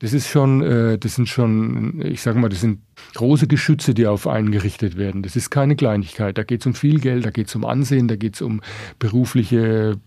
Das 0.00 0.12
ist 0.12 0.28
schon, 0.28 0.62
äh, 0.62 0.98
das 0.98 1.16
sind 1.16 1.28
schon, 1.28 2.00
ich 2.04 2.22
sage 2.22 2.38
mal, 2.38 2.48
das 2.48 2.60
sind 2.60 2.82
große 3.14 3.48
Geschütze, 3.48 3.94
die 3.94 4.06
auf 4.06 4.28
einen 4.28 4.52
gerichtet 4.52 4.96
werden. 4.96 5.22
Das 5.22 5.34
ist 5.34 5.50
keine 5.50 5.74
Kleinigkeit. 5.74 6.38
Da 6.38 6.44
geht 6.44 6.60
es 6.60 6.66
um 6.66 6.74
viel 6.74 7.00
Geld, 7.00 7.26
da 7.26 7.30
geht 7.30 7.48
es 7.48 7.54
um 7.56 7.64
Ansehen, 7.64 8.06
da 8.06 8.14
geht 8.14 8.36
es 8.36 8.42
um 8.42 8.60
berufliche 9.00 10.00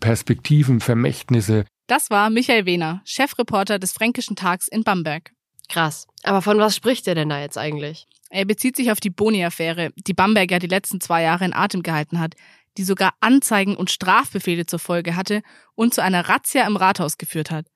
Perspektiven, 0.00 0.80
Vermächtnisse. 0.80 1.64
Das 1.86 2.10
war 2.10 2.30
Michael 2.30 2.66
Wehner, 2.66 3.00
Chefreporter 3.04 3.78
des 3.78 3.92
Fränkischen 3.92 4.36
Tags 4.36 4.66
in 4.66 4.82
Bamberg. 4.82 5.32
Krass. 5.68 6.06
Aber 6.24 6.42
von 6.42 6.58
was 6.58 6.74
spricht 6.74 7.06
er 7.06 7.14
denn 7.14 7.28
da 7.28 7.40
jetzt 7.40 7.58
eigentlich? 7.58 8.06
Er 8.30 8.44
bezieht 8.44 8.76
sich 8.76 8.90
auf 8.90 9.00
die 9.00 9.10
Boni-Affäre, 9.10 9.90
die 9.96 10.14
Bamberg 10.14 10.50
ja 10.50 10.58
die 10.58 10.66
letzten 10.66 11.00
zwei 11.00 11.22
Jahre 11.22 11.44
in 11.44 11.54
Atem 11.54 11.82
gehalten 11.82 12.18
hat, 12.18 12.34
die 12.76 12.84
sogar 12.84 13.14
Anzeigen 13.20 13.76
und 13.76 13.90
Strafbefehle 13.90 14.66
zur 14.66 14.78
Folge 14.78 15.16
hatte 15.16 15.42
und 15.74 15.94
zu 15.94 16.02
einer 16.02 16.28
Razzia 16.28 16.66
im 16.66 16.76
Rathaus 16.76 17.18
geführt 17.18 17.50
hat. 17.50 17.66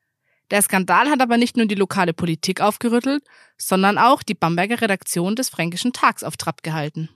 Der 0.52 0.60
Skandal 0.60 1.08
hat 1.08 1.22
aber 1.22 1.38
nicht 1.38 1.56
nur 1.56 1.64
die 1.64 1.74
lokale 1.74 2.12
Politik 2.12 2.60
aufgerüttelt, 2.60 3.24
sondern 3.56 3.96
auch 3.96 4.22
die 4.22 4.34
Bamberger 4.34 4.82
Redaktion 4.82 5.34
des 5.34 5.48
Fränkischen 5.48 5.94
Tags 5.94 6.22
auf 6.22 6.36
Trab 6.36 6.62
gehalten. 6.62 7.08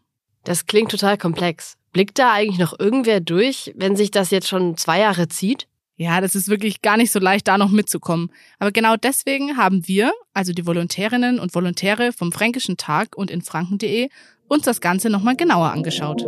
Das 0.45 0.65
klingt 0.65 0.91
total 0.91 1.19
komplex. 1.19 1.77
Blickt 1.93 2.19
da 2.19 2.33
eigentlich 2.33 2.59
noch 2.59 2.81
irgendwer 2.81 3.21
durch, 3.21 3.75
wenn 3.77 3.95
sich 3.95 4.11
das 4.11 4.31
jetzt 4.31 4.49
schon 4.49 4.79
zwei 4.79 5.01
Jahre 5.01 5.29
zieht? 5.29 5.69
Ja, 5.97 6.23
das 6.23 6.35
ist 6.35 6.49
wirklich 6.49 6.81
gar 6.81 6.97
nicht 6.97 7.13
so 7.13 7.19
leicht, 7.19 7.47
da 7.47 7.59
noch 7.59 7.71
mitzukommen. 7.71 8.33
Aber 8.59 8.73
genau 8.73 8.97
deswegen 8.97 9.59
haben 9.59 9.87
wir, 9.87 10.13
also 10.33 10.55
die 10.55 10.67
Volontärinnen 10.67 11.39
und 11.39 11.55
Volontäre 11.55 12.15
vom 12.15 12.33
Fränkischen 12.33 12.79
Tag 12.79 13.19
und 13.19 13.31
in 13.31 13.43
franken.de, 13.43 14.09
uns 14.49 14.63
das 14.63 14.81
Ganze 14.81 15.11
nochmal 15.11 15.37
genauer 15.37 15.73
angeschaut. 15.73 16.25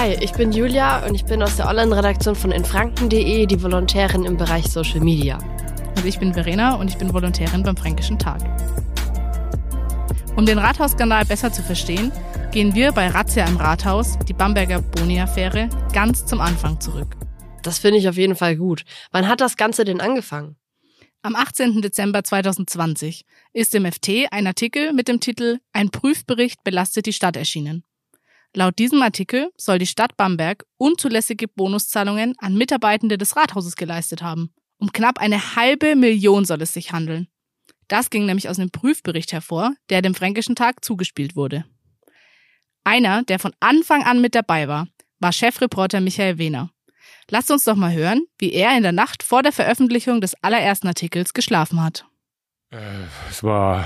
Hi, 0.00 0.16
ich 0.18 0.32
bin 0.32 0.50
Julia 0.50 1.04
und 1.06 1.14
ich 1.14 1.26
bin 1.26 1.42
aus 1.42 1.58
der 1.58 1.68
Online-Redaktion 1.68 2.34
von 2.34 2.52
infranken.de, 2.52 3.44
die 3.44 3.62
Volontärin 3.62 4.24
im 4.24 4.38
Bereich 4.38 4.64
Social 4.64 5.00
Media. 5.00 5.36
Also 5.94 6.08
ich 6.08 6.18
bin 6.18 6.32
Verena 6.32 6.76
und 6.76 6.88
ich 6.88 6.96
bin 6.96 7.12
Volontärin 7.12 7.62
beim 7.62 7.76
Fränkischen 7.76 8.18
Tag. 8.18 8.40
Um 10.36 10.46
den 10.46 10.56
Rathausskandal 10.56 11.26
besser 11.26 11.52
zu 11.52 11.62
verstehen, 11.62 12.12
gehen 12.50 12.74
wir 12.74 12.92
bei 12.92 13.08
Razzia 13.08 13.44
im 13.44 13.58
Rathaus, 13.58 14.18
die 14.26 14.32
Bamberger 14.32 14.80
Boni-Affäre, 14.80 15.68
ganz 15.92 16.24
zum 16.24 16.40
Anfang 16.40 16.80
zurück. 16.80 17.14
Das 17.62 17.78
finde 17.78 17.98
ich 17.98 18.08
auf 18.08 18.16
jeden 18.16 18.36
Fall 18.36 18.56
gut. 18.56 18.84
Wann 19.12 19.28
hat 19.28 19.42
das 19.42 19.58
Ganze 19.58 19.84
denn 19.84 20.00
angefangen? 20.00 20.56
Am 21.20 21.36
18. 21.36 21.82
Dezember 21.82 22.24
2020 22.24 23.26
ist 23.52 23.74
im 23.74 23.84
FT 23.84 24.28
ein 24.30 24.46
Artikel 24.46 24.94
mit 24.94 25.08
dem 25.08 25.20
Titel 25.20 25.58
Ein 25.74 25.90
Prüfbericht 25.90 26.64
belastet 26.64 27.04
die 27.04 27.12
Stadt 27.12 27.36
erschienen. 27.36 27.84
Laut 28.54 28.78
diesem 28.78 29.00
Artikel 29.02 29.50
soll 29.56 29.78
die 29.78 29.86
Stadt 29.86 30.16
Bamberg 30.16 30.64
unzulässige 30.76 31.46
Bonuszahlungen 31.46 32.34
an 32.38 32.56
Mitarbeitende 32.56 33.16
des 33.16 33.36
Rathauses 33.36 33.76
geleistet 33.76 34.22
haben. 34.22 34.52
Um 34.78 34.92
knapp 34.92 35.18
eine 35.18 35.56
halbe 35.56 35.94
Million 35.94 36.44
soll 36.44 36.62
es 36.62 36.72
sich 36.72 36.92
handeln. 36.92 37.28
Das 37.86 38.10
ging 38.10 38.26
nämlich 38.26 38.48
aus 38.48 38.58
einem 38.58 38.70
Prüfbericht 38.70 39.32
hervor, 39.32 39.74
der 39.88 40.02
dem 40.02 40.14
Fränkischen 40.14 40.56
Tag 40.56 40.84
zugespielt 40.84 41.36
wurde. 41.36 41.64
Einer, 42.82 43.22
der 43.24 43.38
von 43.38 43.52
Anfang 43.60 44.04
an 44.04 44.20
mit 44.20 44.34
dabei 44.34 44.68
war, 44.68 44.88
war 45.18 45.32
Chefreporter 45.32 46.00
Michael 46.00 46.38
Wehner. 46.38 46.70
Lasst 47.28 47.50
uns 47.50 47.64
doch 47.64 47.76
mal 47.76 47.92
hören, 47.92 48.24
wie 48.38 48.52
er 48.52 48.76
in 48.76 48.82
der 48.82 48.92
Nacht 48.92 49.22
vor 49.22 49.42
der 49.42 49.52
Veröffentlichung 49.52 50.20
des 50.20 50.34
allerersten 50.42 50.88
Artikels 50.88 51.34
geschlafen 51.34 51.82
hat. 51.82 52.04
Äh, 52.70 52.78
es 53.28 53.42
war 53.42 53.84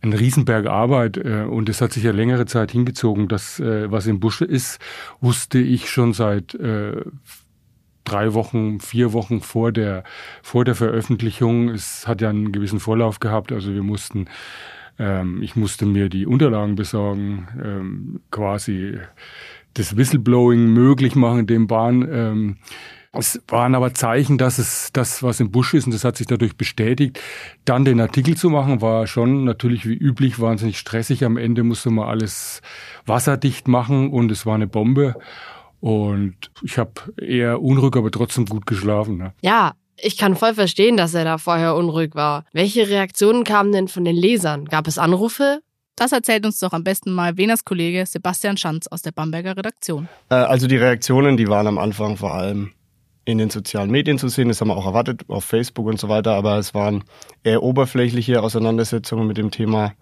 ein 0.00 0.12
Riesenberg 0.12 0.66
Arbeit 0.66 1.16
äh, 1.16 1.42
und 1.42 1.68
es 1.68 1.80
hat 1.80 1.92
sich 1.92 2.04
ja 2.04 2.12
längere 2.12 2.46
Zeit 2.46 2.70
hingezogen. 2.72 3.28
Das, 3.28 3.58
äh, 3.60 3.90
was 3.90 4.06
im 4.06 4.20
Busche 4.20 4.44
ist, 4.44 4.78
wusste 5.20 5.58
ich 5.58 5.90
schon 5.90 6.12
seit 6.12 6.54
äh, 6.54 7.04
drei 8.04 8.34
Wochen, 8.34 8.80
vier 8.80 9.12
Wochen 9.12 9.40
vor 9.40 9.72
der, 9.72 10.04
vor 10.42 10.64
der 10.64 10.74
Veröffentlichung. 10.74 11.68
Es 11.70 12.06
hat 12.06 12.20
ja 12.20 12.30
einen 12.30 12.52
gewissen 12.52 12.80
Vorlauf 12.80 13.20
gehabt. 13.20 13.52
Also 13.52 13.74
wir 13.74 13.82
mussten, 13.82 14.26
ähm, 14.98 15.42
ich 15.42 15.56
musste 15.56 15.84
mir 15.84 16.08
die 16.08 16.26
Unterlagen 16.26 16.76
besorgen, 16.76 17.48
ähm, 17.62 18.20
quasi 18.30 18.98
das 19.74 19.96
Whistleblowing 19.96 20.72
möglich 20.72 21.14
machen, 21.14 21.46
dem 21.46 21.66
Bahn. 21.66 22.08
Ähm, 22.10 22.56
es 23.12 23.40
waren 23.48 23.74
aber 23.74 23.94
Zeichen, 23.94 24.36
dass 24.36 24.58
es 24.58 24.90
das, 24.92 25.22
was 25.22 25.40
im 25.40 25.50
Busch 25.50 25.72
ist, 25.74 25.86
und 25.86 25.94
das 25.94 26.04
hat 26.04 26.16
sich 26.16 26.26
dadurch 26.26 26.56
bestätigt. 26.56 27.18
Dann 27.64 27.84
den 27.84 28.00
Artikel 28.00 28.36
zu 28.36 28.50
machen, 28.50 28.82
war 28.82 29.06
schon 29.06 29.44
natürlich 29.44 29.86
wie 29.86 29.94
üblich 29.94 30.40
wahnsinnig 30.40 30.78
stressig. 30.78 31.24
Am 31.24 31.36
Ende 31.36 31.62
musste 31.62 31.90
man 31.90 32.08
alles 32.08 32.60
wasserdicht 33.06 33.66
machen 33.66 34.10
und 34.10 34.30
es 34.30 34.44
war 34.44 34.54
eine 34.54 34.66
Bombe. 34.66 35.14
Und 35.80 36.36
ich 36.62 36.76
habe 36.76 36.92
eher 37.16 37.62
unruhig, 37.62 37.96
aber 37.96 38.10
trotzdem 38.10 38.44
gut 38.44 38.66
geschlafen. 38.66 39.16
Ne? 39.16 39.32
Ja, 39.40 39.72
ich 39.96 40.18
kann 40.18 40.36
voll 40.36 40.54
verstehen, 40.54 40.96
dass 40.96 41.14
er 41.14 41.24
da 41.24 41.38
vorher 41.38 41.76
unruhig 41.76 42.14
war. 42.14 42.44
Welche 42.52 42.88
Reaktionen 42.88 43.44
kamen 43.44 43.72
denn 43.72 43.88
von 43.88 44.04
den 44.04 44.16
Lesern? 44.16 44.66
Gab 44.66 44.86
es 44.86 44.98
Anrufe? 44.98 45.60
Das 45.96 46.12
erzählt 46.12 46.46
uns 46.46 46.60
doch 46.60 46.72
am 46.72 46.84
besten 46.84 47.12
mal 47.12 47.36
Veners 47.36 47.64
Kollege 47.64 48.06
Sebastian 48.06 48.56
Schanz 48.56 48.86
aus 48.86 49.02
der 49.02 49.10
Bamberger 49.10 49.56
Redaktion. 49.56 50.08
Äh, 50.30 50.34
also 50.34 50.68
die 50.68 50.76
Reaktionen, 50.76 51.36
die 51.36 51.48
waren 51.48 51.66
am 51.66 51.78
Anfang 51.78 52.16
vor 52.16 52.34
allem 52.34 52.72
in 53.28 53.36
den 53.36 53.50
sozialen 53.50 53.90
Medien 53.90 54.16
zu 54.16 54.28
sehen. 54.28 54.48
Das 54.48 54.62
haben 54.62 54.68
wir 54.68 54.76
auch 54.78 54.86
erwartet, 54.86 55.20
auf 55.28 55.44
Facebook 55.44 55.86
und 55.86 56.00
so 56.00 56.08
weiter. 56.08 56.32
Aber 56.32 56.56
es 56.56 56.72
waren 56.72 57.04
eher 57.44 57.62
oberflächliche 57.62 58.42
Auseinandersetzungen 58.42 59.26
mit 59.26 59.36
dem 59.36 59.50
Thema 59.50 59.92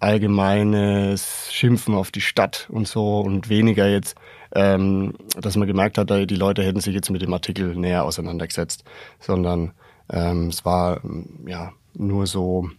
allgemeines 0.00 1.52
Schimpfen 1.52 1.94
auf 1.94 2.10
die 2.10 2.22
Stadt 2.22 2.68
und 2.70 2.88
so 2.88 3.20
und 3.20 3.50
weniger 3.50 3.90
jetzt, 3.90 4.16
ähm, 4.54 5.12
dass 5.38 5.56
man 5.56 5.68
gemerkt 5.68 5.98
hat, 5.98 6.08
die 6.08 6.34
Leute 6.34 6.64
hätten 6.64 6.80
sich 6.80 6.94
jetzt 6.94 7.10
mit 7.10 7.20
dem 7.20 7.34
Artikel 7.34 7.76
näher 7.76 8.04
auseinandergesetzt, 8.04 8.84
sondern 9.20 9.72
ähm, 10.10 10.48
es 10.48 10.64
war 10.64 11.02
ja 11.46 11.72
nur 11.92 12.26
so, 12.26 12.70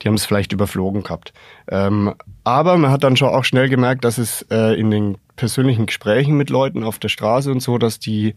die 0.00 0.08
haben 0.08 0.14
es 0.14 0.24
vielleicht 0.24 0.52
überflogen 0.52 1.02
gehabt. 1.02 1.32
Ähm, 1.68 2.14
aber 2.44 2.78
man 2.78 2.92
hat 2.92 3.02
dann 3.02 3.16
schon 3.16 3.28
auch 3.28 3.44
schnell 3.44 3.68
gemerkt, 3.68 4.04
dass 4.04 4.18
es 4.18 4.46
äh, 4.52 4.78
in 4.78 4.92
den 4.92 5.18
persönlichen 5.34 5.86
Gesprächen 5.86 6.36
mit 6.36 6.48
Leuten 6.48 6.84
auf 6.84 7.00
der 7.00 7.08
Straße 7.08 7.50
und 7.50 7.60
so, 7.60 7.76
dass 7.76 7.98
die 7.98 8.36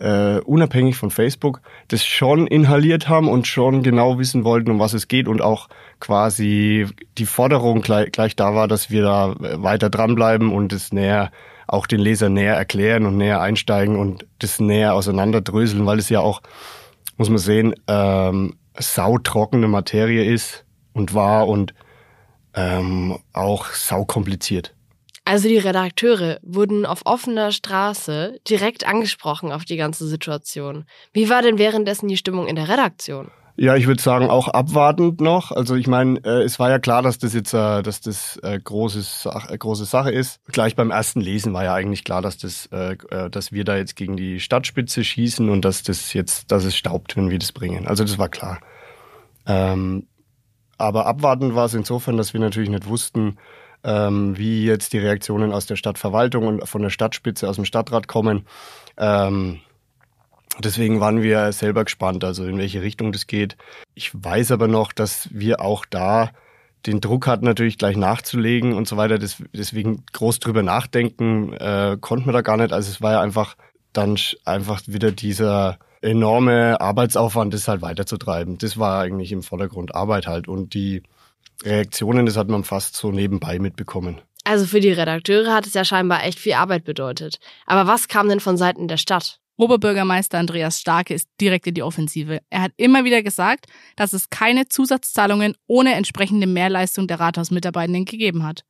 äh, 0.00 0.40
unabhängig 0.40 0.96
von 0.96 1.10
Facebook 1.10 1.60
das 1.88 2.04
schon 2.04 2.46
inhaliert 2.46 3.08
haben 3.08 3.28
und 3.28 3.46
schon 3.46 3.82
genau 3.82 4.18
wissen 4.18 4.44
wollten, 4.44 4.70
um 4.70 4.78
was 4.78 4.94
es 4.94 5.08
geht 5.08 5.28
und 5.28 5.42
auch 5.42 5.68
quasi 6.00 6.86
die 7.18 7.26
Forderung 7.26 7.82
gleich, 7.82 8.10
gleich 8.12 8.34
da 8.34 8.54
war, 8.54 8.66
dass 8.66 8.90
wir 8.90 9.02
da 9.02 9.34
weiter 9.38 9.90
dranbleiben 9.90 10.52
und 10.52 10.72
es 10.72 10.92
näher 10.92 11.30
auch 11.66 11.86
den 11.86 12.00
Leser 12.00 12.28
näher 12.28 12.56
erklären 12.56 13.06
und 13.06 13.16
näher 13.16 13.40
einsteigen 13.40 13.96
und 13.96 14.26
das 14.40 14.58
näher 14.58 14.94
auseinanderdröseln, 14.94 15.86
weil 15.86 15.98
es 15.98 16.08
ja 16.08 16.20
auch, 16.20 16.42
muss 17.16 17.28
man 17.28 17.38
sehen, 17.38 17.74
ähm, 17.86 18.56
sautrockene 18.76 19.68
Materie 19.68 20.24
ist 20.24 20.64
und 20.94 21.14
war 21.14 21.46
und 21.46 21.74
ähm, 22.54 23.18
auch 23.32 23.66
saukompliziert. 23.66 24.74
Also 25.30 25.46
die 25.46 25.58
Redakteure 25.58 26.40
wurden 26.42 26.84
auf 26.84 27.02
offener 27.04 27.52
Straße 27.52 28.40
direkt 28.48 28.84
angesprochen 28.84 29.52
auf 29.52 29.64
die 29.64 29.76
ganze 29.76 30.08
Situation. 30.08 30.86
Wie 31.12 31.30
war 31.30 31.40
denn 31.40 31.56
währenddessen 31.56 32.08
die 32.08 32.16
Stimmung 32.16 32.48
in 32.48 32.56
der 32.56 32.68
Redaktion? 32.68 33.30
Ja, 33.54 33.76
ich 33.76 33.86
würde 33.86 34.02
sagen 34.02 34.28
auch 34.28 34.48
abwartend 34.48 35.20
noch. 35.20 35.52
Also 35.52 35.76
ich 35.76 35.86
meine, 35.86 36.18
äh, 36.24 36.42
es 36.42 36.58
war 36.58 36.68
ja 36.68 36.80
klar, 36.80 37.02
dass 37.02 37.18
das 37.18 37.32
jetzt, 37.32 37.54
äh, 37.54 37.80
dass 37.80 38.00
das 38.00 38.40
äh, 38.42 38.58
große, 38.58 39.02
Sache, 39.02 39.54
äh, 39.54 39.56
große 39.56 39.84
Sache 39.84 40.10
ist. 40.10 40.40
Gleich 40.50 40.74
beim 40.74 40.90
ersten 40.90 41.20
Lesen 41.20 41.52
war 41.52 41.62
ja 41.62 41.74
eigentlich 41.74 42.02
klar, 42.02 42.22
dass 42.22 42.36
das, 42.36 42.66
äh, 42.72 42.96
äh, 43.12 43.30
dass 43.30 43.52
wir 43.52 43.62
da 43.62 43.76
jetzt 43.76 43.94
gegen 43.94 44.16
die 44.16 44.40
Stadtspitze 44.40 45.04
schießen 45.04 45.48
und 45.48 45.64
dass 45.64 45.84
das 45.84 46.12
jetzt, 46.12 46.50
dass 46.50 46.64
es 46.64 46.76
staubt, 46.76 47.16
wenn 47.16 47.30
wir 47.30 47.38
das 47.38 47.52
bringen. 47.52 47.86
Also 47.86 48.02
das 48.02 48.18
war 48.18 48.30
klar. 48.30 48.58
Ähm, 49.46 50.08
aber 50.76 51.06
abwartend 51.06 51.54
war 51.54 51.66
es 51.66 51.74
insofern, 51.74 52.16
dass 52.16 52.32
wir 52.32 52.40
natürlich 52.40 52.70
nicht 52.70 52.88
wussten, 52.88 53.36
ähm, 53.84 54.36
wie 54.36 54.64
jetzt 54.64 54.92
die 54.92 54.98
Reaktionen 54.98 55.52
aus 55.52 55.66
der 55.66 55.76
Stadtverwaltung 55.76 56.46
und 56.46 56.68
von 56.68 56.82
der 56.82 56.90
Stadtspitze, 56.90 57.48
aus 57.48 57.56
dem 57.56 57.64
Stadtrat 57.64 58.08
kommen. 58.08 58.46
Ähm, 58.96 59.60
deswegen 60.62 61.00
waren 61.00 61.22
wir 61.22 61.52
selber 61.52 61.84
gespannt, 61.84 62.24
also 62.24 62.46
in 62.46 62.58
welche 62.58 62.82
Richtung 62.82 63.12
das 63.12 63.26
geht. 63.26 63.56
Ich 63.94 64.10
weiß 64.12 64.52
aber 64.52 64.68
noch, 64.68 64.92
dass 64.92 65.28
wir 65.32 65.60
auch 65.60 65.84
da 65.88 66.30
den 66.86 67.00
Druck 67.00 67.26
hatten, 67.26 67.44
natürlich 67.44 67.78
gleich 67.78 67.96
nachzulegen 67.96 68.72
und 68.72 68.88
so 68.88 68.96
weiter. 68.96 69.18
deswegen 69.18 70.04
groß 70.12 70.40
drüber 70.40 70.62
nachdenken 70.62 71.52
äh, 71.52 71.98
konnten 72.00 72.26
wir 72.26 72.32
da 72.32 72.40
gar 72.40 72.56
nicht. 72.56 72.72
Also 72.72 72.90
es 72.90 73.02
war 73.02 73.12
ja 73.12 73.20
einfach 73.20 73.56
dann 73.92 74.16
einfach 74.44 74.80
wieder 74.86 75.12
dieser 75.12 75.78
enorme 76.00 76.80
Arbeitsaufwand, 76.80 77.52
das 77.52 77.68
halt 77.68 77.82
weiterzutreiben. 77.82 78.56
Das 78.58 78.78
war 78.78 79.02
eigentlich 79.02 79.32
im 79.32 79.42
Vordergrund 79.42 79.94
Arbeit 79.94 80.26
halt 80.26 80.48
und 80.48 80.72
die 80.72 81.02
Reaktionen, 81.62 82.26
das 82.26 82.36
hat 82.36 82.48
man 82.48 82.64
fast 82.64 82.96
so 82.96 83.10
nebenbei 83.10 83.58
mitbekommen. 83.58 84.20
Also 84.44 84.64
für 84.64 84.80
die 84.80 84.92
Redakteure 84.92 85.52
hat 85.52 85.66
es 85.66 85.74
ja 85.74 85.84
scheinbar 85.84 86.24
echt 86.24 86.38
viel 86.38 86.54
Arbeit 86.54 86.84
bedeutet. 86.84 87.38
Aber 87.66 87.86
was 87.86 88.08
kam 88.08 88.28
denn 88.28 88.40
von 88.40 88.56
Seiten 88.56 88.88
der 88.88 88.96
Stadt? 88.96 89.38
Oberbürgermeister 89.56 90.38
Andreas 90.38 90.80
Starke 90.80 91.12
ist 91.12 91.28
direkt 91.38 91.66
in 91.66 91.74
die 91.74 91.82
Offensive. 91.82 92.40
Er 92.48 92.62
hat 92.62 92.72
immer 92.78 93.04
wieder 93.04 93.22
gesagt, 93.22 93.66
dass 93.94 94.14
es 94.14 94.30
keine 94.30 94.68
Zusatzzahlungen 94.68 95.54
ohne 95.66 95.94
entsprechende 95.94 96.46
Mehrleistung 96.46 97.06
der 97.06 97.20
Rathausmitarbeitenden 97.20 98.06
gegeben 98.06 98.42
hat. 98.42 98.64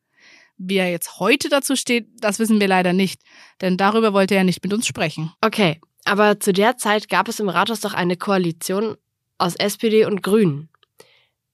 Wie 0.58 0.76
er 0.76 0.90
jetzt 0.90 1.20
heute 1.20 1.48
dazu 1.48 1.76
steht, 1.76 2.08
das 2.18 2.40
wissen 2.40 2.60
wir 2.60 2.66
leider 2.66 2.92
nicht, 2.92 3.22
denn 3.60 3.76
darüber 3.76 4.12
wollte 4.12 4.34
er 4.34 4.42
nicht 4.42 4.64
mit 4.64 4.72
uns 4.74 4.86
sprechen. 4.86 5.32
Okay, 5.40 5.80
aber 6.04 6.40
zu 6.40 6.52
der 6.52 6.76
Zeit 6.76 7.08
gab 7.08 7.28
es 7.28 7.38
im 7.38 7.48
Rathaus 7.48 7.80
doch 7.80 7.94
eine 7.94 8.16
Koalition 8.16 8.96
aus 9.38 9.54
SPD 9.54 10.04
und 10.04 10.22
Grünen. 10.22 10.68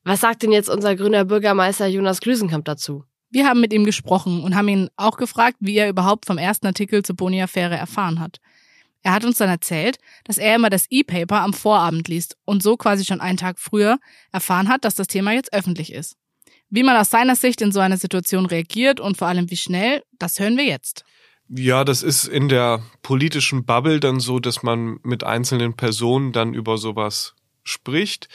Was 0.07 0.21
sagt 0.21 0.45
denn 0.45 0.53
jetzt 0.53 0.71
unser 0.71 0.95
grüner 0.95 1.25
Bürgermeister 1.25 1.89
Jonas 1.89 2.21
Glüsenkamp 2.21 2.65
dazu? 2.65 3.03
Wir 3.29 3.45
haben 3.45 3.61
mit 3.61 3.73
ihm 3.73 3.83
gesprochen 3.83 4.45
und 4.45 4.55
haben 4.55 4.69
ihn 4.69 4.89
auch 4.95 5.17
gefragt, 5.17 5.57
wie 5.59 5.77
er 5.77 5.89
überhaupt 5.89 6.27
vom 6.27 6.39
ersten 6.39 6.69
Artikel 6.69 7.03
zur 7.03 7.17
Boni-Affäre 7.17 7.75
erfahren 7.75 8.21
hat. 8.21 8.39
Er 9.03 9.13
hat 9.13 9.25
uns 9.25 9.39
dann 9.39 9.49
erzählt, 9.49 9.99
dass 10.23 10.39
er 10.39 10.55
immer 10.55 10.71
das 10.71 10.87
E-Paper 10.91 11.41
am 11.41 11.53
Vorabend 11.53 12.07
liest 12.07 12.37
und 12.45 12.63
so 12.63 12.77
quasi 12.77 13.05
schon 13.05 13.21
einen 13.21 13.37
Tag 13.37 13.59
früher 13.59 13.99
erfahren 14.31 14.69
hat, 14.69 14.85
dass 14.85 14.95
das 14.95 15.09
Thema 15.09 15.33
jetzt 15.33 15.53
öffentlich 15.53 15.93
ist. 15.93 16.15
Wie 16.71 16.85
man 16.85 16.97
aus 16.97 17.11
seiner 17.11 17.35
Sicht 17.35 17.61
in 17.61 17.73
so 17.73 17.81
einer 17.81 17.97
Situation 17.97 18.47
reagiert 18.47 19.01
und 19.01 19.17
vor 19.17 19.27
allem 19.27 19.51
wie 19.51 19.57
schnell, 19.57 20.05
das 20.21 20.39
hören 20.39 20.57
wir 20.57 20.67
jetzt. 20.67 21.05
Ja, 21.49 21.83
das 21.83 22.05
ist 22.05 22.29
in 22.29 22.49
der 22.49 22.81
politischen 23.03 23.65
Bubble 23.65 23.99
dann 23.99 24.21
so, 24.21 24.39
dass 24.39 24.63
man 24.63 25.01
mit 25.03 25.25
einzelnen 25.25 25.75
Personen 25.75 26.31
dann 26.31 26.55
über 26.55 26.79
sowas 26.79 27.35
spricht. 27.65 28.29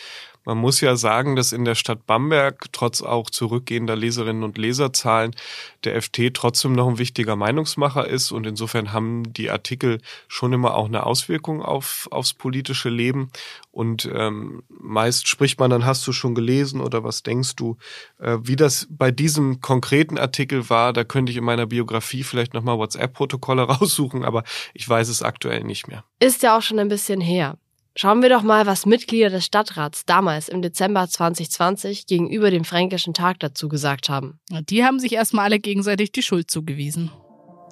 Man 0.43 0.57
muss 0.57 0.81
ja 0.81 0.95
sagen, 0.95 1.35
dass 1.35 1.53
in 1.53 1.65
der 1.65 1.75
Stadt 1.75 2.07
Bamberg 2.07 2.71
trotz 2.71 3.01
auch 3.01 3.29
zurückgehender 3.29 3.95
Leserinnen 3.95 4.43
und 4.43 4.57
Leserzahlen 4.57 5.35
der 5.83 6.01
FT 6.01 6.33
trotzdem 6.33 6.73
noch 6.73 6.87
ein 6.87 6.97
wichtiger 6.97 7.35
Meinungsmacher 7.35 8.07
ist 8.07 8.31
und 8.31 8.47
insofern 8.47 8.91
haben 8.91 9.31
die 9.33 9.51
Artikel 9.51 9.99
schon 10.27 10.53
immer 10.53 10.75
auch 10.75 10.87
eine 10.87 11.05
Auswirkung 11.05 11.61
auf 11.61 12.07
aufs 12.11 12.33
politische 12.33 12.89
Leben 12.89 13.29
und 13.71 14.09
ähm, 14.13 14.63
meist 14.69 15.27
spricht 15.27 15.59
man 15.59 15.69
dann 15.69 15.85
hast 15.85 16.05
du 16.07 16.11
schon 16.11 16.35
gelesen 16.35 16.81
oder 16.81 17.03
was 17.03 17.23
denkst 17.23 17.55
du, 17.55 17.77
äh, 18.19 18.37
wie 18.41 18.55
das 18.55 18.87
bei 18.89 19.11
diesem 19.11 19.61
konkreten 19.61 20.17
Artikel 20.17 20.69
war, 20.69 20.91
da 20.91 21.03
könnte 21.03 21.31
ich 21.31 21.37
in 21.37 21.43
meiner 21.43 21.67
Biografie 21.67 22.23
vielleicht 22.23 22.53
nochmal 22.53 22.77
WhatsApp-Protokolle 22.77 23.61
raussuchen, 23.69 24.25
aber 24.25 24.43
ich 24.73 24.87
weiß 24.87 25.07
es 25.07 25.21
aktuell 25.21 25.63
nicht 25.63 25.87
mehr. 25.87 26.03
Ist 26.19 26.43
ja 26.43 26.57
auch 26.57 26.61
schon 26.61 26.79
ein 26.79 26.89
bisschen 26.89 27.21
her. 27.21 27.57
Schauen 27.97 28.21
wir 28.21 28.29
doch 28.29 28.41
mal, 28.43 28.65
was 28.65 28.85
Mitglieder 28.85 29.29
des 29.29 29.45
Stadtrats 29.45 30.05
damals 30.05 30.47
im 30.47 30.61
Dezember 30.61 31.09
2020 31.09 32.05
gegenüber 32.07 32.49
dem 32.49 32.63
Fränkischen 32.63 33.13
Tag 33.13 33.39
dazu 33.39 33.67
gesagt 33.67 34.07
haben. 34.07 34.39
Die 34.49 34.85
haben 34.85 34.99
sich 34.99 35.13
erstmal 35.13 35.45
alle 35.45 35.59
gegenseitig 35.59 36.13
die 36.13 36.21
Schuld 36.21 36.49
zugewiesen. 36.49 37.11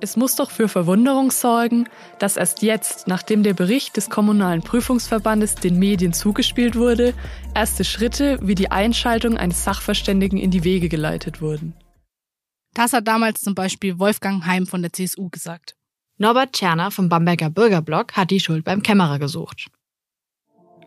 Es 0.01 0.18
muss 0.18 0.36
doch 0.36 0.51
für 0.51 0.68
Verwunderung 0.68 1.31
sorgen, 1.31 1.88
dass 2.19 2.38
erst 2.38 2.62
jetzt, 2.62 3.07
nachdem 3.07 3.44
der 3.44 3.54
Bericht 3.54 3.98
des 3.98 4.10
Kommunalen 4.10 4.62
Prüfungsverbandes 4.62 5.56
den 5.56 5.77
Medien 5.77 6.13
zugespielt 6.13 6.75
wurde, 6.75 7.13
erste 7.54 7.83
Schritte 7.83 8.39
wie 8.42 8.56
die 8.56 8.71
Einschaltung 8.71 9.38
eines 9.38 9.63
Sachverständigen 9.63 10.38
in 10.39 10.51
die 10.51 10.63
Wege 10.63 10.89
geleitet 10.89 11.42
wurden. 11.42 11.75
Das 12.74 12.94
hat 12.94 13.07
damals 13.07 13.42
zum 13.42 13.56
Beispiel 13.56 14.00
Wolfgang 14.00 14.45
Heim 14.45 14.68
von 14.68 14.81
der 14.81 14.94
CSU 14.94 15.30
gesagt. 15.30 15.75
Norbert 16.18 16.54
Tscherner 16.54 16.92
vom 16.92 17.10
Bamberger 17.10 17.50
Bürgerblock 17.50 18.13
hat 18.13 18.31
die 18.31 18.39
Schuld 18.39 18.63
beim 18.66 18.83
Kämmerer 18.83 19.19
gesucht. 19.19 19.68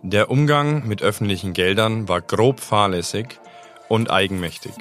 Der 0.04 0.32
Umgang 0.32 0.88
mit 0.88 1.00
öffentlichen 1.00 1.52
Geldern 1.52 2.08
war 2.08 2.20
grob 2.20 2.58
fahrlässig 2.58 3.38
und 3.88 4.10
eigenmächtig. 4.10 4.72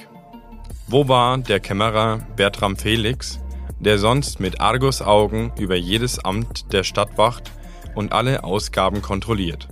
Wo 0.87 1.07
war 1.07 1.37
der 1.37 1.59
Kämmerer 1.59 2.25
Bertram 2.35 2.75
Felix, 2.75 3.39
der 3.79 3.99
sonst 3.99 4.39
mit 4.39 4.59
Argusaugen 4.59 5.51
über 5.59 5.75
jedes 5.75 6.17
Amt 6.17 6.73
der 6.73 6.83
Stadt 6.83 7.19
wacht 7.19 7.51
und 7.93 8.13
alle 8.13 8.43
Ausgaben 8.43 9.03
kontrolliert? 9.03 9.67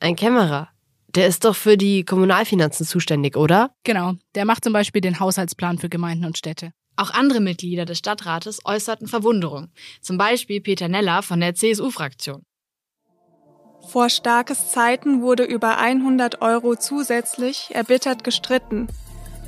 Ein 0.00 0.16
Kämmerer. 0.16 0.68
Der 1.14 1.28
ist 1.28 1.46
doch 1.46 1.56
für 1.56 1.78
die 1.78 2.04
Kommunalfinanzen 2.04 2.84
zuständig, 2.84 3.38
oder? 3.38 3.70
Genau, 3.84 4.16
der 4.34 4.44
macht 4.44 4.64
zum 4.64 4.74
Beispiel 4.74 5.00
den 5.00 5.18
Haushaltsplan 5.18 5.78
für 5.78 5.88
Gemeinden 5.88 6.26
und 6.26 6.36
Städte. 6.36 6.72
Auch 6.96 7.10
andere 7.10 7.40
Mitglieder 7.40 7.86
des 7.86 7.96
Stadtrates 7.96 8.60
äußerten 8.66 9.08
Verwunderung. 9.08 9.72
Zum 10.02 10.18
Beispiel 10.18 10.60
Peter 10.60 10.88
Neller 10.88 11.22
von 11.22 11.40
der 11.40 11.54
CSU-Fraktion. 11.54 12.42
Vor 13.88 14.10
Starkes 14.10 14.72
Zeiten 14.72 15.22
wurde 15.22 15.44
über 15.44 15.78
100 15.78 16.42
Euro 16.42 16.74
zusätzlich 16.74 17.70
erbittert 17.72 18.24
gestritten. 18.24 18.88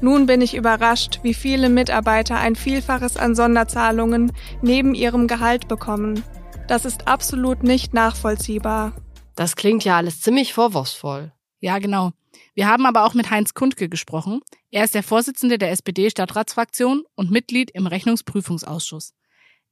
Nun 0.00 0.26
bin 0.26 0.40
ich 0.40 0.54
überrascht, 0.54 1.18
wie 1.22 1.34
viele 1.34 1.68
Mitarbeiter 1.68 2.38
ein 2.38 2.54
Vielfaches 2.54 3.16
an 3.16 3.34
Sonderzahlungen 3.34 4.32
neben 4.62 4.94
ihrem 4.94 5.26
Gehalt 5.26 5.66
bekommen. 5.66 6.22
Das 6.68 6.84
ist 6.84 7.08
absolut 7.08 7.64
nicht 7.64 7.94
nachvollziehbar. 7.94 8.92
Das 9.34 9.56
klingt 9.56 9.84
ja 9.84 9.96
alles 9.96 10.20
ziemlich 10.20 10.54
vorwurfsvoll. 10.54 11.32
Ja, 11.60 11.78
genau. 11.78 12.12
Wir 12.54 12.68
haben 12.68 12.86
aber 12.86 13.04
auch 13.04 13.14
mit 13.14 13.30
Heinz 13.30 13.54
Kundke 13.54 13.88
gesprochen. 13.88 14.40
Er 14.70 14.84
ist 14.84 14.94
der 14.94 15.02
Vorsitzende 15.02 15.58
der 15.58 15.72
SPD-Stadtratsfraktion 15.72 17.02
und 17.16 17.30
Mitglied 17.32 17.72
im 17.72 17.88
Rechnungsprüfungsausschuss. 17.88 19.14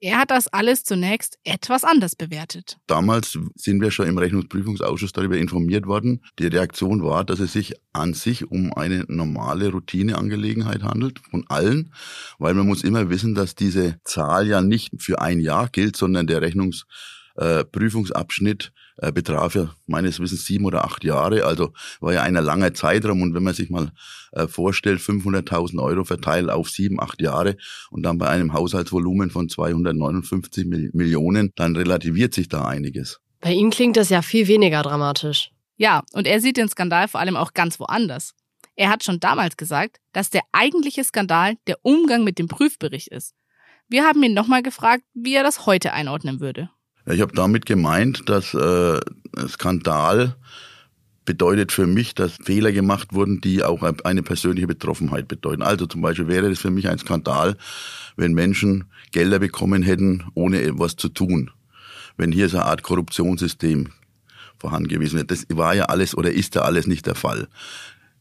Er 0.00 0.18
hat 0.18 0.30
das 0.30 0.48
alles 0.48 0.84
zunächst 0.84 1.38
etwas 1.44 1.82
anders 1.82 2.16
bewertet. 2.16 2.78
Damals 2.86 3.38
sind 3.54 3.80
wir 3.80 3.90
schon 3.90 4.06
im 4.06 4.18
Rechnungsprüfungsausschuss 4.18 5.12
darüber 5.12 5.38
informiert 5.38 5.86
worden. 5.86 6.22
Die 6.38 6.46
Reaktion 6.46 7.02
war, 7.02 7.24
dass 7.24 7.40
es 7.40 7.52
sich 7.52 7.74
an 7.94 8.12
sich 8.12 8.50
um 8.50 8.74
eine 8.74 9.04
normale 9.08 9.70
Routineangelegenheit 9.70 10.82
handelt 10.82 11.20
von 11.30 11.44
allen, 11.48 11.94
weil 12.38 12.52
man 12.54 12.66
muss 12.66 12.84
immer 12.84 13.08
wissen, 13.08 13.34
dass 13.34 13.54
diese 13.54 13.98
Zahl 14.04 14.46
ja 14.46 14.60
nicht 14.60 14.90
für 14.98 15.20
ein 15.20 15.40
Jahr 15.40 15.68
gilt, 15.70 15.96
sondern 15.96 16.26
der 16.26 16.42
Rechnungsprüfungsabschnitt 16.42 17.25
äh, 18.98 19.12
betraf 19.12 19.54
ja 19.54 19.74
meines 19.86 20.20
Wissens 20.20 20.46
sieben 20.46 20.64
oder 20.64 20.84
acht 20.84 21.04
Jahre, 21.04 21.44
also 21.44 21.72
war 22.00 22.12
ja 22.12 22.22
ein 22.22 22.34
langer 22.34 22.74
Zeitraum 22.74 23.22
und 23.22 23.34
wenn 23.34 23.42
man 23.42 23.54
sich 23.54 23.70
mal 23.70 23.92
äh, 24.32 24.46
vorstellt, 24.46 25.00
500.000 25.00 25.82
Euro 25.82 26.04
verteilt 26.04 26.50
auf 26.50 26.70
sieben, 26.70 27.00
acht 27.00 27.20
Jahre 27.20 27.56
und 27.90 28.02
dann 28.02 28.18
bei 28.18 28.28
einem 28.28 28.52
Haushaltsvolumen 28.52 29.30
von 29.30 29.48
259 29.48 30.66
Millionen, 30.92 31.52
dann 31.56 31.76
relativiert 31.76 32.34
sich 32.34 32.48
da 32.48 32.64
einiges. 32.64 33.20
Bei 33.40 33.52
ihm 33.52 33.70
klingt 33.70 33.96
das 33.96 34.08
ja 34.08 34.22
viel 34.22 34.48
weniger 34.48 34.82
dramatisch. 34.82 35.50
Ja, 35.76 36.02
und 36.12 36.26
er 36.26 36.40
sieht 36.40 36.56
den 36.56 36.68
Skandal 36.68 37.08
vor 37.08 37.20
allem 37.20 37.36
auch 37.36 37.52
ganz 37.52 37.78
woanders. 37.78 38.34
Er 38.76 38.90
hat 38.90 39.04
schon 39.04 39.20
damals 39.20 39.56
gesagt, 39.56 39.98
dass 40.12 40.30
der 40.30 40.42
eigentliche 40.52 41.04
Skandal 41.04 41.56
der 41.66 41.78
Umgang 41.82 42.24
mit 42.24 42.38
dem 42.38 42.48
Prüfbericht 42.48 43.08
ist. 43.08 43.34
Wir 43.88 44.04
haben 44.04 44.22
ihn 44.22 44.34
nochmal 44.34 44.62
gefragt, 44.62 45.04
wie 45.14 45.34
er 45.34 45.42
das 45.42 45.64
heute 45.66 45.92
einordnen 45.92 46.40
würde. 46.40 46.70
Ich 47.08 47.20
habe 47.20 47.32
damit 47.34 47.66
gemeint, 47.66 48.28
dass 48.28 48.52
äh, 48.54 49.00
Skandal 49.48 50.36
bedeutet 51.24 51.72
für 51.72 51.86
mich, 51.86 52.14
dass 52.14 52.32
Fehler 52.42 52.72
gemacht 52.72 53.12
wurden, 53.12 53.40
die 53.40 53.62
auch 53.62 53.82
eine 53.82 54.22
persönliche 54.22 54.66
Betroffenheit 54.66 55.28
bedeuten. 55.28 55.62
Also 55.62 55.86
zum 55.86 56.00
Beispiel 56.00 56.28
wäre 56.28 56.48
es 56.48 56.60
für 56.60 56.70
mich 56.70 56.88
ein 56.88 56.98
Skandal, 56.98 57.56
wenn 58.16 58.32
Menschen 58.32 58.84
Gelder 59.12 59.38
bekommen 59.38 59.82
hätten, 59.82 60.24
ohne 60.34 60.62
etwas 60.62 60.96
zu 60.96 61.08
tun. 61.08 61.50
Wenn 62.16 62.32
hier 62.32 62.48
so 62.48 62.58
eine 62.58 62.66
Art 62.66 62.82
Korruptionssystem 62.82 63.88
vorhanden 64.58 64.88
gewesen 64.88 65.16
wäre. 65.16 65.26
Das 65.26 65.46
war 65.50 65.74
ja 65.74 65.84
alles 65.84 66.16
oder 66.16 66.30
ist 66.30 66.54
ja 66.54 66.62
alles 66.62 66.86
nicht 66.86 67.06
der 67.06 67.14
Fall. 67.14 67.48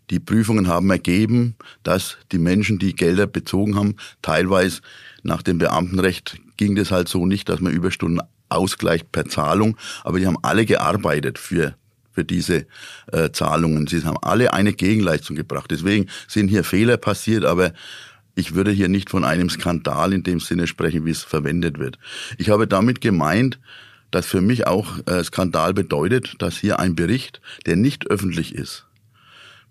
Die 0.10 0.20
Prüfungen 0.20 0.68
haben 0.68 0.90
ergeben, 0.92 1.56
dass 1.84 2.18
die 2.32 2.38
Menschen, 2.38 2.78
die 2.78 2.94
Gelder 2.94 3.26
bezogen 3.26 3.76
haben, 3.76 3.96
teilweise 4.22 4.82
nach 5.24 5.42
dem 5.42 5.58
Beamtenrecht 5.58 6.38
ging 6.58 6.76
das 6.76 6.92
halt 6.92 7.08
so 7.08 7.26
nicht, 7.26 7.50
dass 7.50 7.60
man 7.60 7.74
Überstunden 7.74 8.22
Ausgleich 8.56 9.10
per 9.12 9.26
Zahlung, 9.26 9.78
aber 10.04 10.20
die 10.20 10.28
haben 10.28 10.38
alle 10.42 10.66
gearbeitet 10.66 11.38
für 11.40 11.76
für 12.16 12.24
diese 12.24 12.66
äh, 13.12 13.30
Zahlungen. 13.32 13.88
Sie 13.88 14.02
haben 14.04 14.18
alle 14.22 14.54
eine 14.54 14.72
Gegenleistung 14.72 15.36
gebracht. 15.36 15.70
Deswegen 15.70 16.08
sind 16.30 16.48
hier 16.48 16.64
Fehler 16.64 16.96
passiert, 16.96 17.44
aber 17.44 17.74
ich 18.36 18.56
würde 18.56 18.72
hier 18.72 18.88
nicht 18.88 19.10
von 19.10 19.26
einem 19.26 19.50
Skandal 19.50 20.14
in 20.14 20.24
dem 20.24 20.40
Sinne 20.40 20.68
sprechen, 20.68 21.06
wie 21.06 21.12
es 21.12 21.24
verwendet 21.24 21.78
wird. 21.78 22.00
Ich 22.38 22.50
habe 22.50 22.68
damit 22.68 23.02
gemeint, 23.02 23.60
dass 24.12 24.26
für 24.26 24.42
mich 24.42 24.66
auch 24.66 25.00
äh, 25.08 25.24
Skandal 25.24 25.74
bedeutet, 25.74 26.42
dass 26.42 26.58
hier 26.58 26.80
ein 26.80 26.96
Bericht, 26.96 27.42
der 27.66 27.76
nicht 27.76 28.10
öffentlich 28.10 28.56
ist, 28.56 28.86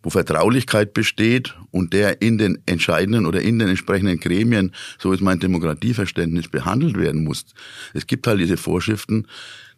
wo 0.04 0.10
Vertraulichkeit 0.10 0.94
besteht 0.94 1.56
und 1.70 1.92
der 1.92 2.22
in 2.22 2.38
den 2.38 2.58
entscheidenden 2.66 3.26
oder 3.26 3.40
in 3.40 3.58
den 3.58 3.68
entsprechenden 3.68 4.20
Gremien, 4.20 4.72
so 4.98 5.12
ist 5.12 5.22
mein 5.22 5.40
Demokratieverständnis, 5.40 6.48
behandelt 6.48 6.96
werden 6.96 7.24
muss. 7.24 7.46
Es 7.94 8.06
gibt 8.06 8.26
halt 8.26 8.38
diese 8.38 8.56
Vorschriften, 8.56 9.26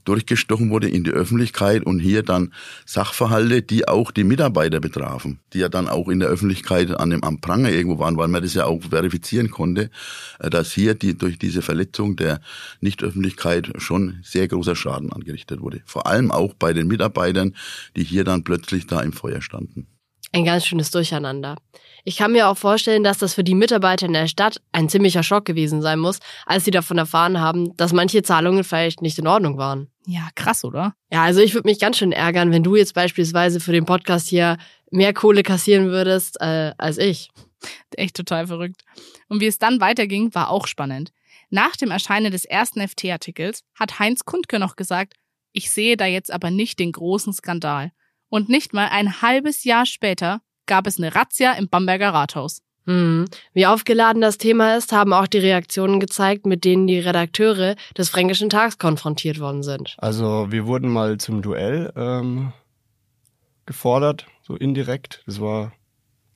durchgestochen 0.07 0.71
wurde 0.71 0.89
in 0.89 1.05
die 1.05 1.11
Öffentlichkeit 1.11 1.85
und 1.85 1.99
hier 1.99 2.23
dann 2.23 2.53
Sachverhalte, 2.87 3.63
die 3.63 3.87
auch 3.89 4.11
die 4.11 4.25
Mitarbeiter 4.25 4.81
betrafen, 4.81 5.41
die 5.53 5.59
ja 5.59 5.69
dann 5.69 5.89
auch 5.89 6.09
in 6.09 6.21
der 6.21 6.29
Öffentlichkeit 6.29 6.99
an 6.99 7.11
dem 7.11 7.23
am 7.23 7.41
Pranger 7.41 7.71
irgendwo 7.71 7.99
waren, 7.99 8.17
weil 8.17 8.29
man 8.29 8.43
das 8.43 8.55
ja 8.55 8.65
auch 8.65 8.83
verifizieren 8.83 9.51
konnte, 9.51 9.91
äh, 10.39 10.49
dass 10.49 10.73
hier 10.73 10.95
die 10.95 11.19
durch 11.19 11.39
diese 11.39 11.63
Verletzung 11.63 12.17
der 12.17 12.41
Nichtöffentlichkeit 12.81 13.73
schon 13.79 14.21
sehr 14.23 14.49
großer 14.49 14.77
Schaden 14.77 15.13
angerichtet 15.13 15.61
wurde. 15.61 15.83
Vor 15.85 16.07
allem 16.07 16.31
auch 16.31 16.55
bei 16.55 16.73
den 16.73 16.87
Mitarbeitern, 16.87 17.55
die 17.97 18.05
hier 18.05 18.25
dann 18.25 18.45
plötzlich 18.45 18.87
da 18.87 19.01
im 19.01 19.13
Feuer 19.13 19.43
standen. 19.43 19.89
Ein 20.33 20.45
ganz 20.45 20.67
schönes 20.67 20.91
Durcheinander. 20.91 21.57
Ich 22.05 22.17
kann 22.17 22.33
mir 22.33 22.49
auch 22.49 22.57
vorstellen, 22.57 23.03
dass 23.03 23.19
das 23.19 23.35
für 23.35 23.43
die 23.43 23.55
Mitarbeiter 23.55 24.07
in 24.07 24.13
der 24.13 24.29
Stadt 24.29 24.61
ein 24.73 24.89
ziemlicher 24.89 25.23
Schock 25.23 25.45
gewesen 25.45 25.83
sein 25.83 25.99
muss, 25.99 26.21
als 26.45 26.65
sie 26.65 26.71
davon 26.71 26.99
erfahren 26.99 27.41
haben, 27.41 27.77
dass 27.77 27.93
manche 27.93 28.23
Zahlungen 28.23 28.63
vielleicht 28.63 29.03
nicht 29.03 29.19
in 29.19 29.27
Ordnung 29.27 29.59
waren. 29.59 29.89
Ja, 30.07 30.29
krass, 30.35 30.65
oder? 30.65 30.95
Ja, 31.11 31.25
also 31.25 31.41
ich 31.41 31.55
würde 31.55 31.69
mich 31.69 31.81
ganz 31.81 31.99
schön 31.99 32.13
ärgern, 32.13 32.53
wenn 32.53 32.63
du 32.63 32.77
jetzt 32.77 32.95
beispielsweise 32.95 33.59
für 33.59 33.73
den 33.73 33.87
Podcast 33.87 34.29
hier 34.29 34.57
mehr 34.91 35.13
Kohle 35.13 35.43
kassieren 35.43 35.87
würdest 35.87 36.41
äh, 36.41 36.73
als 36.79 36.99
ich. 36.99 37.31
Echt 37.97 38.17
total 38.17 38.47
verrückt. 38.47 38.83
Und 39.29 39.41
wie 39.41 39.47
es 39.47 39.59
dann 39.59 39.81
weiterging, 39.81 40.35
war 40.35 40.51
auch 40.51 40.67
spannend. 40.67 41.13
Nach 41.51 41.77
dem 41.77 41.91
Erscheinen 41.91 42.31
des 42.31 42.45
ersten 42.45 42.87
FT-Artikels 42.87 43.63
hat 43.75 43.99
Heinz 43.99 44.25
Kundke 44.25 44.59
noch 44.59 44.77
gesagt, 44.77 45.15
ich 45.53 45.71
sehe 45.71 45.97
da 45.97 46.07
jetzt 46.07 46.33
aber 46.33 46.51
nicht 46.51 46.79
den 46.79 46.93
großen 46.93 47.33
Skandal. 47.33 47.93
Und 48.29 48.49
nicht 48.49 48.73
mal 48.73 48.89
ein 48.89 49.23
halbes 49.23 49.65
Jahr 49.65 49.87
später 49.87 50.41
gab 50.67 50.87
es 50.87 50.99
eine 50.99 51.15
Razzia 51.15 51.53
im 51.53 51.69
Bamberger 51.69 52.11
Rathaus. 52.11 52.63
Hm. 52.87 53.25
Wie 53.53 53.67
aufgeladen 53.67 54.23
das 54.23 54.39
Thema 54.39 54.77
ist, 54.77 54.93
haben 54.93 55.13
auch 55.13 55.27
die 55.27 55.39
Reaktionen 55.39 55.99
gezeigt, 55.99 56.47
mit 56.47 56.65
denen 56.65 56.87
die 56.87 57.01
Redakteure 57.01 57.75
des 57.97 58.11
Fränkischen 58.11 58.49
Tags 58.49 58.79
konfrontiert 58.79 59.41
worden 59.41 59.65
sind. 59.65 59.97
Also 59.99 60.47
wir 60.51 60.67
wurden 60.67 60.91
mal 60.91 61.19
zum 61.19 61.43
Duell 61.43 61.93
ähm, 61.97 62.53
gefordert, 63.67 64.27
so 64.43 64.55
indirekt. 64.55 65.23
Das 65.27 65.41
war 65.41 65.73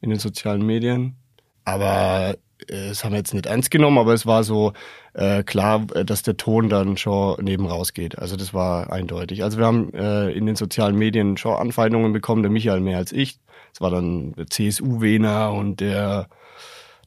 in 0.00 0.10
den 0.10 0.18
sozialen 0.18 0.66
Medien. 0.66 1.16
Aber 1.64 2.36
das 2.68 3.04
haben 3.04 3.12
wir 3.12 3.18
jetzt 3.18 3.34
nicht 3.34 3.46
ernst 3.46 3.70
genommen, 3.70 3.98
aber 3.98 4.14
es 4.14 4.26
war 4.26 4.44
so 4.44 4.72
äh, 5.14 5.42
klar, 5.42 5.86
äh, 5.94 6.04
dass 6.04 6.22
der 6.22 6.36
Ton 6.36 6.68
dann 6.68 6.96
schon 6.96 7.36
neben 7.42 7.66
rausgeht. 7.66 8.18
Also 8.18 8.36
das 8.36 8.54
war 8.54 8.92
eindeutig. 8.92 9.42
Also 9.44 9.58
wir 9.58 9.66
haben 9.66 9.92
äh, 9.94 10.30
in 10.30 10.46
den 10.46 10.56
sozialen 10.56 10.96
Medien 10.96 11.36
schon 11.36 11.56
Anfeindungen 11.56 12.12
bekommen, 12.12 12.42
der 12.42 12.50
Michael 12.50 12.80
mehr 12.80 12.98
als 12.98 13.12
ich. 13.12 13.38
Es 13.72 13.80
war 13.80 13.90
dann 13.90 14.32
der 14.32 14.46
CSU-Wehner 14.46 15.52
und 15.52 15.80
der 15.80 16.28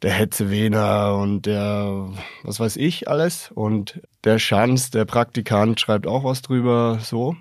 der 0.03 0.12
Hetze-Wehner 0.12 1.15
und 1.15 1.45
der, 1.45 2.10
was 2.43 2.60
weiß 2.60 2.75
ich 2.75 3.07
alles. 3.07 3.51
Und 3.55 4.01
der 4.25 4.38
Schanz, 4.38 4.91
der 4.91 5.05
Praktikant, 5.05 5.79
schreibt 5.79 6.07
auch 6.07 6.25
was 6.25 6.41
drüber, 6.41 7.00
so, 7.01 7.36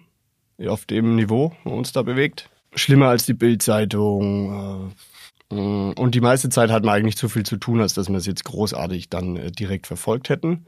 auf 0.68 0.86
dem 0.86 1.16
Niveau, 1.16 1.52
wo 1.64 1.74
uns 1.74 1.92
da 1.92 2.02
bewegt. 2.02 2.48
Schlimmer 2.74 3.08
als 3.08 3.26
die 3.26 3.34
Bild-Zeitung. 3.34 4.90
Äh, 4.90 4.94
und 5.52 6.14
die 6.14 6.20
meiste 6.20 6.48
Zeit 6.48 6.70
hat 6.70 6.84
man 6.84 6.94
eigentlich 6.94 7.16
zu 7.16 7.28
viel 7.28 7.44
zu 7.44 7.56
tun, 7.56 7.80
als 7.80 7.94
dass 7.94 8.08
wir 8.08 8.16
es 8.16 8.26
jetzt 8.26 8.44
großartig 8.44 9.10
dann 9.10 9.36
äh, 9.36 9.52
direkt 9.52 9.86
verfolgt 9.86 10.28
hätten. 10.28 10.66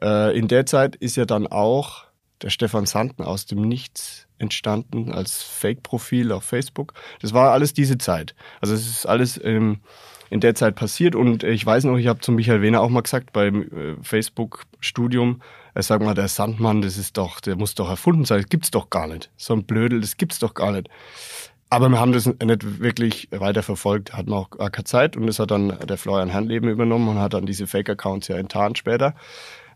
Äh, 0.00 0.36
in 0.36 0.48
der 0.48 0.66
Zeit 0.66 0.96
ist 0.96 1.16
ja 1.16 1.24
dann 1.24 1.46
auch 1.46 2.04
der 2.40 2.50
Stefan 2.50 2.86
Sanden 2.86 3.22
aus 3.22 3.46
dem 3.46 3.62
Nichts 3.62 4.26
entstanden 4.38 5.12
als 5.12 5.42
Fake-Profil 5.42 6.32
auf 6.32 6.44
Facebook. 6.44 6.94
Das 7.20 7.32
war 7.32 7.52
alles 7.52 7.72
diese 7.74 7.98
Zeit. 7.98 8.34
Also 8.60 8.74
es 8.74 8.88
ist 8.88 9.06
alles 9.06 9.40
ähm, 9.42 9.80
in 10.30 10.40
der 10.40 10.54
Zeit 10.54 10.74
passiert. 10.74 11.14
Und 11.14 11.44
ich 11.44 11.64
weiß 11.64 11.84
noch, 11.84 11.98
ich 11.98 12.06
habe 12.06 12.20
zu 12.20 12.32
Michael 12.32 12.62
Wehner 12.62 12.80
auch 12.80 12.88
mal 12.88 13.02
gesagt 13.02 13.32
beim 13.32 13.62
äh, 13.62 13.96
Facebook-Studium, 14.02 15.42
er 15.74 15.82
sagt 15.82 16.04
mal, 16.04 16.14
der 16.14 16.28
Sandmann, 16.28 16.82
das 16.82 16.98
ist 16.98 17.16
doch, 17.16 17.40
der 17.40 17.56
muss 17.56 17.74
doch 17.74 17.88
erfunden 17.88 18.24
sein, 18.24 18.40
das 18.40 18.50
gibt's 18.50 18.70
doch 18.70 18.90
gar 18.90 19.06
nicht. 19.06 19.30
So 19.36 19.54
ein 19.54 19.64
Blödel, 19.64 20.00
das 20.00 20.16
gibt's 20.16 20.38
doch 20.38 20.54
gar 20.54 20.72
nicht. 20.72 20.88
Aber 21.72 21.88
wir 21.88 21.98
haben 21.98 22.12
das 22.12 22.26
nicht 22.26 22.80
wirklich 22.80 23.28
weiter 23.30 23.62
verfolgt, 23.62 24.12
hatten 24.12 24.34
auch 24.34 24.50
gar 24.50 24.68
keine 24.68 24.84
Zeit. 24.84 25.16
Und 25.16 25.26
das 25.26 25.38
hat 25.38 25.52
dann 25.52 25.74
der 25.88 25.96
Florian 25.96 26.28
Herrnleben 26.28 26.68
übernommen 26.68 27.08
und 27.08 27.18
hat 27.18 27.32
dann 27.32 27.46
diese 27.46 27.66
Fake-Accounts 27.66 28.28
ja 28.28 28.36
enttarnt 28.36 28.76
später. 28.76 29.14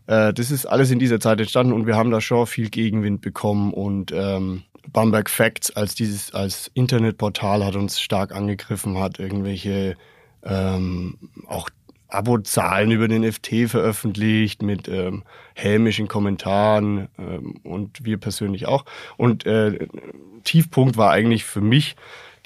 Äh, 0.07 0.35
das 0.35 0.51
ist 0.51 0.67
alles 0.67 0.91
in 0.91 0.99
dieser 0.99 1.21
Zeit 1.21 1.41
entstanden 1.41 1.73
und 1.73 1.87
wir 1.87 1.97
haben 1.97 2.11
da 2.11 2.21
schon 2.21 2.47
viel 2.47 2.69
Gegenwind 2.69 3.23
bekommen. 3.23 3.73
Und 3.73 4.13
ähm, 4.13 4.65
Bamberg 4.93 5.31
Facts 5.31 5.75
als 5.75 5.95
dieses 5.95 6.35
als 6.35 6.71
Internetportal 6.75 7.65
hat 7.65 7.77
uns 7.77 7.99
stark 7.99 8.35
angegriffen, 8.35 8.99
hat 8.99 9.19
irgendwelche 9.19 9.97
ähm, 10.43 11.17
auch 11.49 11.71
Abozahlen 12.17 12.91
über 12.91 13.09
den 13.09 13.31
FT 13.31 13.69
veröffentlicht 13.69 14.63
mit 14.63 14.89
ähm, 14.89 15.25
hämischen 15.55 16.09
Kommentaren 16.09 17.09
ähm, 17.19 17.61
und 17.63 18.05
wir 18.05 18.19
persönlich 18.19 18.67
auch. 18.67 18.85
Und 19.17 19.47
äh, 19.47 19.87
Tiefpunkt 20.45 20.97
war 20.97 21.11
eigentlich 21.11 21.45
für 21.45 21.61
mich 21.61 21.97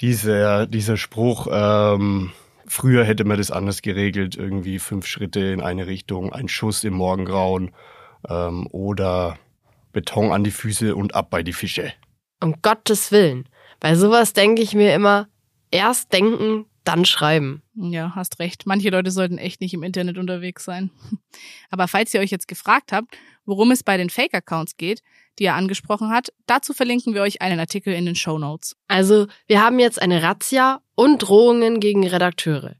dieser, 0.01 0.67
dieser 0.67 0.97
Spruch, 0.97 1.47
ähm, 1.51 2.31
früher 2.65 3.03
hätte 3.03 3.23
man 3.23 3.37
das 3.37 3.51
anders 3.51 3.81
geregelt, 3.81 4.35
irgendwie 4.35 4.79
fünf 4.79 5.05
Schritte 5.05 5.39
in 5.39 5.61
eine 5.61 5.87
Richtung, 5.87 6.33
ein 6.33 6.47
Schuss 6.47 6.83
im 6.83 6.93
Morgengrauen 6.93 7.71
ähm, 8.27 8.67
oder 8.71 9.37
Beton 9.93 10.31
an 10.31 10.43
die 10.43 10.51
Füße 10.51 10.95
und 10.95 11.15
ab 11.15 11.29
bei 11.29 11.43
die 11.43 11.53
Fische. 11.53 11.93
Um 12.41 12.61
Gottes 12.61 13.11
Willen. 13.11 13.47
Bei 13.79 13.95
sowas 13.95 14.33
denke 14.33 14.61
ich 14.61 14.73
mir 14.73 14.93
immer, 14.95 15.27
erst 15.69 16.13
denken, 16.13 16.65
dann 16.83 17.05
schreiben. 17.05 17.61
Ja, 17.75 18.13
hast 18.15 18.39
recht. 18.39 18.65
Manche 18.65 18.89
Leute 18.89 19.11
sollten 19.11 19.37
echt 19.37 19.61
nicht 19.61 19.73
im 19.73 19.83
Internet 19.83 20.17
unterwegs 20.17 20.65
sein. 20.65 20.89
Aber 21.69 21.87
falls 21.87 22.13
ihr 22.13 22.21
euch 22.21 22.31
jetzt 22.31 22.47
gefragt 22.47 22.91
habt, 22.91 23.17
worum 23.45 23.71
es 23.71 23.83
bei 23.83 23.97
den 23.97 24.09
Fake-Accounts 24.09 24.77
geht, 24.77 25.01
die 25.39 25.45
er 25.45 25.55
angesprochen 25.55 26.09
hat, 26.09 26.33
dazu 26.47 26.73
verlinken 26.73 27.13
wir 27.13 27.21
euch 27.21 27.41
einen 27.41 27.59
Artikel 27.59 27.93
in 27.93 28.05
den 28.05 28.15
Show 28.15 28.37
Notes. 28.37 28.75
Also, 28.87 29.27
wir 29.47 29.63
haben 29.63 29.79
jetzt 29.79 30.01
eine 30.01 30.23
Razzia 30.23 30.81
und 30.95 31.19
Drohungen 31.19 31.79
gegen 31.79 32.05
Redakteure. 32.07 32.75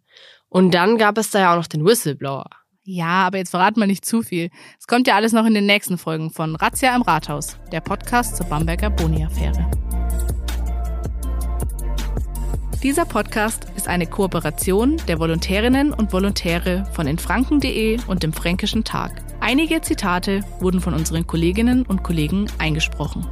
Und 0.49 0.73
dann 0.73 0.97
gab 0.97 1.17
es 1.17 1.29
da 1.29 1.39
ja 1.39 1.53
auch 1.53 1.57
noch 1.57 1.67
den 1.67 1.85
Whistleblower. 1.85 2.49
Ja, 2.83 3.27
aber 3.27 3.37
jetzt 3.37 3.51
verraten 3.51 3.79
wir 3.79 3.87
nicht 3.87 4.05
zu 4.05 4.21
viel. 4.21 4.49
Es 4.79 4.87
kommt 4.87 5.07
ja 5.07 5.15
alles 5.15 5.33
noch 5.33 5.45
in 5.45 5.53
den 5.53 5.65
nächsten 5.65 5.97
Folgen 5.97 6.31
von 6.31 6.55
Razzia 6.55 6.95
im 6.95 7.03
Rathaus, 7.03 7.57
der 7.71 7.79
Podcast 7.79 8.37
zur 8.37 8.47
Bamberger 8.47 8.89
Boni-Affäre. 8.89 9.69
Dieser 12.83 13.05
Podcast 13.05 13.70
ist 13.81 13.87
eine 13.87 14.05
Kooperation 14.05 14.97
der 15.07 15.17
Volontärinnen 15.17 15.91
und 15.91 16.13
Volontäre 16.13 16.85
von 16.93 17.07
infranken.de 17.07 17.97
und 18.05 18.21
dem 18.21 18.31
Fränkischen 18.31 18.83
Tag. 18.83 19.23
Einige 19.39 19.81
Zitate 19.81 20.41
wurden 20.59 20.81
von 20.81 20.93
unseren 20.93 21.25
Kolleginnen 21.25 21.83
und 21.87 22.03
Kollegen 22.03 22.45
eingesprochen. 22.59 23.25